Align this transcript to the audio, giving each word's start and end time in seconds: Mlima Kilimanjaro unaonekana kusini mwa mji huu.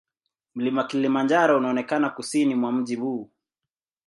Mlima 0.55 0.83
Kilimanjaro 0.83 1.57
unaonekana 1.57 2.09
kusini 2.09 2.55
mwa 2.55 2.71
mji 2.71 2.95
huu. 2.95 3.29